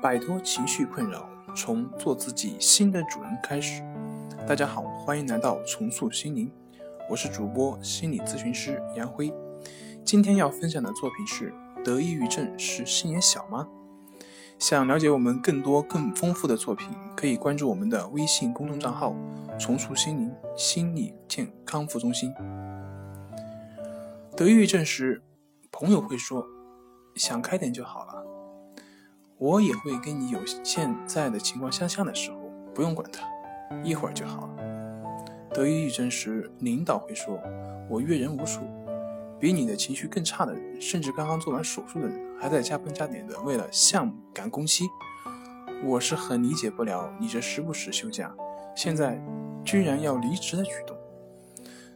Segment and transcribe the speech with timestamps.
[0.00, 3.82] 摆脱情绪困扰，从做自己新的主人开始。
[4.46, 6.48] 大家好，欢迎来到重塑心灵，
[7.10, 9.34] 我是主播心理咨询师杨辉。
[10.04, 11.52] 今天要分享的作品是：
[11.84, 13.66] 得抑郁症是心眼小吗？
[14.56, 19.16] 想了解我们更多更丰富的作品，可以关注我们的微信公众账号
[19.58, 22.32] “重塑心灵心理健康复中心”。
[24.36, 25.20] 得抑郁症时，
[25.80, 26.44] 朋友会说
[27.14, 28.26] ：“想开点就好了。”
[29.38, 32.38] 我也会跟你有现在的情况相像的时候，
[32.74, 33.24] 不用管他，
[33.84, 34.56] 一会儿就好了。
[35.54, 37.40] 得抑郁症时，领导会说
[37.88, 38.62] ：“我阅人无数，
[39.38, 44.84] 比你的情绪更差的人，甚至刚刚做完手术的人，还在加班加点的为了项目赶工期。”
[45.86, 48.34] 我是很理解不了你这时不时休假，
[48.74, 49.24] 现在
[49.64, 50.96] 居然要离职的举动。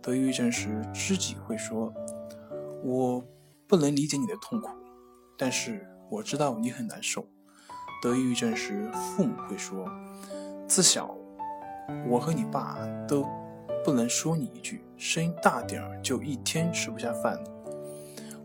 [0.00, 1.92] 得抑郁症时，知己会说
[2.82, 3.22] ：“我
[3.66, 4.70] 不能理解你的痛苦，
[5.36, 7.26] 但是。”我知道你很难受。
[8.00, 9.90] 得抑郁症时，父母会说
[10.68, 11.12] ：“自小，
[12.06, 12.78] 我和你爸
[13.08, 13.26] 都
[13.84, 17.42] 不能说你一句，声音大点儿就一天吃不下饭。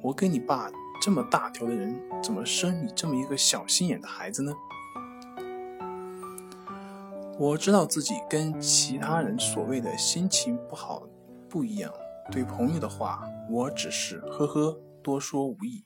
[0.00, 0.70] 我跟你爸
[1.02, 4.52] 这么大条的人，怎么生你这么一个小心眼的孩子呢？”
[7.40, 11.02] 我知道自己跟其他人所谓的心情不好
[11.48, 11.92] 不一样。
[12.30, 14.78] 对朋友的话，我只是呵呵，
[15.08, 15.82] 多说无益。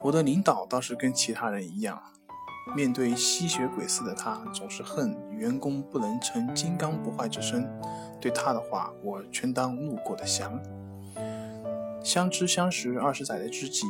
[0.00, 1.98] 我的领导倒是跟其他人一样，
[2.76, 7.66] 面对吸血鬼似的他，总是恨员工不能成金刚不坏之身。
[8.20, 10.60] 对他的话，我全当路过的祥。
[12.04, 13.86] 相知相识二十载的知己，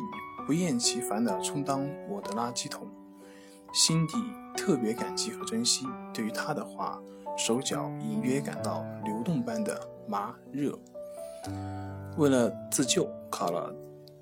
[0.47, 2.87] 不厌其烦地充当我的垃圾桶，
[3.73, 4.15] 心底
[4.57, 5.85] 特别感激和珍惜。
[6.15, 7.03] 对于他的话，
[7.37, 10.79] 手脚隐约感到流动般的麻热。
[12.17, 13.75] 为了自救，考了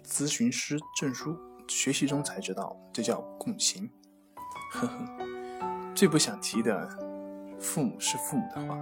[0.04, 1.36] 咨询师证书。
[1.66, 3.90] 学习中才知道，这叫共情。
[4.72, 5.24] 呵呵，
[5.94, 6.88] 最不想提的，
[7.58, 8.76] 父母是父母的话，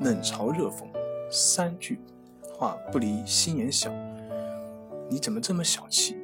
[0.00, 0.86] 冷嘲热讽，
[1.32, 2.00] 三句
[2.54, 3.90] 话不离心眼小。
[5.10, 6.16] 你怎么这么小气？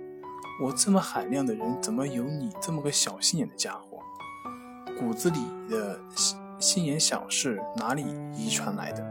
[0.63, 3.99] 我这么海量的人，怎么有你这么个小心眼的家伙？
[4.97, 8.05] 骨子里的心心眼小是哪里
[8.37, 9.05] 遗传来的？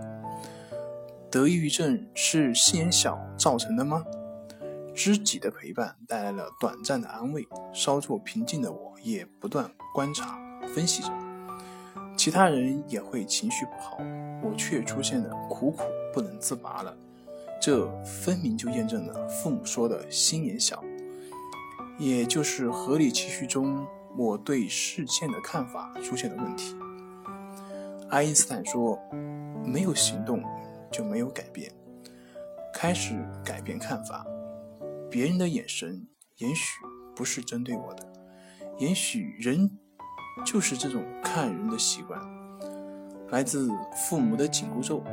[1.29, 4.05] 得抑郁症是心眼小造成的吗？
[4.97, 10.40] 知己的陪伴带来了短暂的安慰，稍作平静的我也不断观察
[10.74, 11.09] 分析着。
[12.18, 14.00] 其他人也会情绪不好，
[14.41, 16.97] 我却出现的苦苦不能自拔了。
[17.62, 20.84] 这分明就验证了父母说的心眼小，
[22.00, 23.85] 也就是合理情绪中
[24.18, 26.75] 我对事件的看法出现了问题。
[28.09, 29.00] 爱因斯坦说
[29.64, 30.44] ：“没有行动
[30.91, 31.72] 就没有改变，
[32.74, 33.14] 开始
[33.46, 34.25] 改变看法。”
[35.09, 36.06] 别人的眼神
[36.38, 36.79] 也许
[37.16, 38.06] 不是针对我的，
[38.78, 39.69] 也许人
[40.45, 42.19] 就是这种看人的习惯。
[43.29, 43.69] 来自
[44.07, 45.03] 父母的紧箍咒，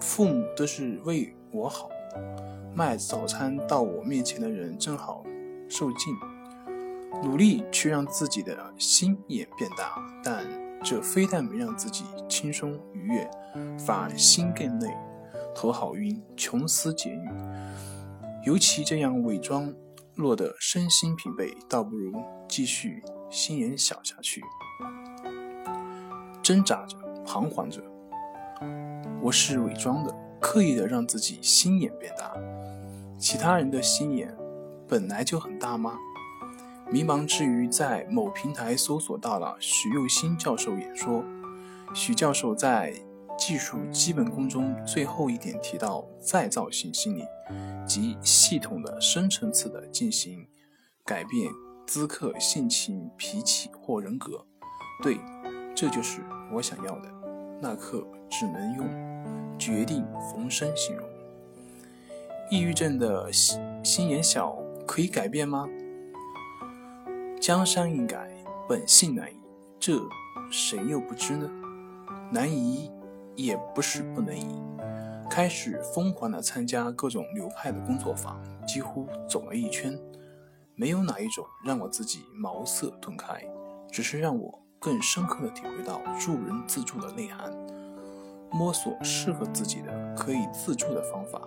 [0.00, 1.88] 父母都是为我好。
[2.74, 5.24] 卖早餐到我面前的人正好
[5.68, 6.14] 受尽，
[7.22, 10.44] 努力去让自己的心眼变大，但
[10.82, 13.30] 这非但没让自己轻松愉悦，
[13.78, 14.94] 反而心更累，
[15.54, 17.28] 头好晕，穷思竭虑。
[18.42, 19.70] 尤其这样伪装，
[20.14, 22.10] 落得身心疲惫，倒不如
[22.48, 24.40] 继续心眼小下去。
[26.42, 26.96] 挣扎着，
[27.26, 27.82] 彷徨着，
[29.20, 32.32] 我是伪装的，刻意的让自己心眼变大。
[33.18, 34.34] 其他人的心眼
[34.88, 35.98] 本来就很大吗？
[36.90, 41.22] 迷茫之余，在某平台搜索到了许佑新教授演说。
[41.92, 42.94] 许教授在
[43.40, 47.24] 技术基本功中最后一点提到再造性心理。
[47.86, 50.46] 即系统的、深层次的进行
[51.04, 51.50] 改变
[51.86, 54.44] 资客性情、脾气或人格。
[55.02, 55.18] 对，
[55.74, 56.20] 这就是
[56.52, 57.10] 我想要的。
[57.60, 61.08] 那刻只能用决定逢生形容。
[62.50, 65.66] 抑郁症的心心眼小可以改变吗？
[67.40, 68.30] 江山易改，
[68.68, 69.36] 本性难移，
[69.80, 69.98] 这
[70.50, 71.50] 谁又不知呢？
[72.30, 72.90] 难移
[73.42, 74.60] 也不是不能移。
[75.30, 79.98] 开始疯狂地参加各种流派的工作坊，几乎走了一圈，
[80.74, 83.42] 没有哪一种让我自己茅塞顿开，
[83.90, 87.50] 只是让我更深刻地体会到助人自助的内涵，
[88.50, 91.40] 摸索适合自己的可以自助的方法，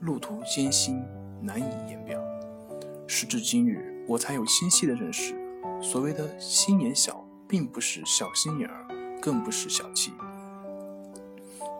[0.00, 1.02] 路途艰辛
[1.40, 2.20] 难以言表。
[3.06, 5.34] 时至今日，我才有清晰的认识，
[5.80, 8.86] 所谓的心眼小，并不是小心眼儿，
[9.20, 10.12] 更不是小气。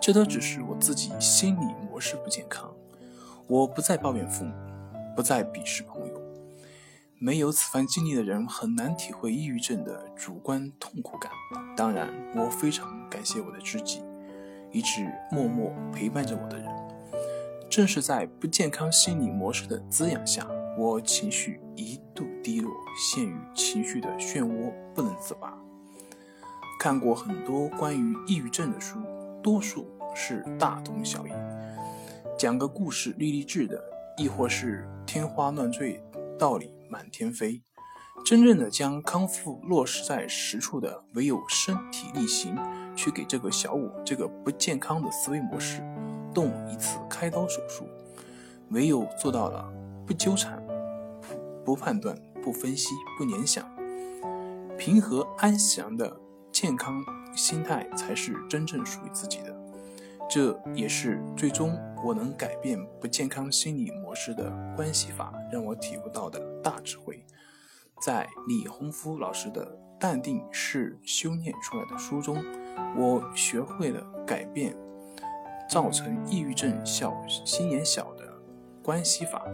[0.03, 2.69] 这都只是我自己心理模式不健康。
[3.47, 4.53] 我不再抱怨父母，
[5.15, 6.21] 不再鄙视朋友。
[7.21, 11.31] 没有此番经历的人很难体会抑郁症的主观痛苦感。
[11.77, 14.03] 当然，我非常感谢我的知己，
[14.73, 16.67] 一直默默陪伴着我的人。
[17.71, 20.45] 正是在不健康心理模式的滋养下，
[20.77, 25.57] 我情绪一度低落，陷于情绪的漩涡不能自拔。
[26.81, 28.99] 看过很多关于抑郁症的书，
[29.41, 31.31] 多数是大同小异，
[32.39, 33.83] 讲个故事励励志的，
[34.17, 36.03] 亦或是天花乱坠
[36.39, 36.71] 道理。
[36.91, 37.63] 满天飞，
[38.23, 42.55] 真正的将康复落实在实处的，唯有身体力行
[42.95, 45.83] 去给这个小我这个不健康的思维模式
[46.35, 47.87] 动一次开刀手术。
[48.73, 49.67] 唯有做到了
[50.07, 50.63] 不纠缠、
[51.65, 53.67] 不判断、不分析、不联想，
[54.77, 56.15] 平和安详的
[56.53, 57.03] 健康
[57.35, 59.62] 心态，才是真正属于自己的。
[60.35, 67.23] 这也是最终我能改变不健康心理模式的关系法，让我体悟到的大智慧。
[68.01, 69.67] 在李洪福老师的
[70.01, 72.43] 《淡定是修炼出来的》书中，
[72.97, 74.75] 我学会了改变
[75.69, 78.25] 造成抑郁症小心眼小的
[78.83, 79.45] 关系法，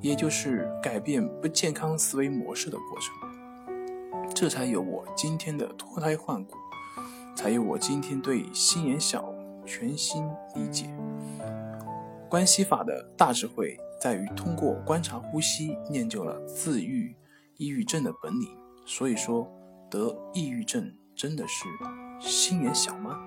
[0.00, 4.34] 也就是改变不健康思维模式的过程。
[4.34, 6.56] 这才有我今天的脱胎换骨，
[7.36, 9.31] 才有我今天对心眼小。
[9.64, 10.24] 全新
[10.54, 10.86] 理解
[12.28, 17.14] 关系法的大智慧，在于通过观察呼吸，练就了自愈
[17.58, 18.48] 抑郁症的本领。
[18.86, 19.46] 所以说，
[19.90, 21.64] 得抑郁症真的是
[22.20, 23.18] 心眼小吗？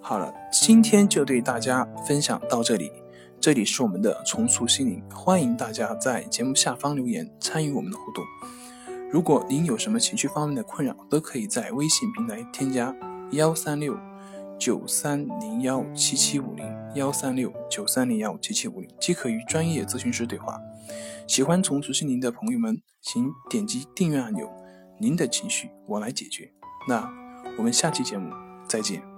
[0.00, 2.92] 好了，今天就对大家分享到这里。
[3.40, 8.24] 这里是我们的重塑心灵，欢迎大家在节目下方留言参与我们的互动。
[9.10, 12.94] 如果您有什么情绪方面的困扰，都可以在微信平台添加
[13.32, 13.98] 幺三六。
[14.64, 16.64] 九三零幺七七五零
[16.94, 20.56] 幺三六九三零幺七七五零即可与专业咨询师对话。
[21.26, 24.48] 喜欢重塑心灵的朋友们，请点击订阅按钮。
[25.00, 26.48] 您的情绪我来解决。
[26.88, 27.10] 那
[27.58, 28.32] 我们下期节目
[28.68, 29.11] 再见。